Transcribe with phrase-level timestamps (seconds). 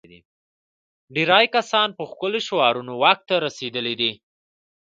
[1.15, 4.11] ډېری کسان په ښکلو شعارونو واک ته رسېدلي دي.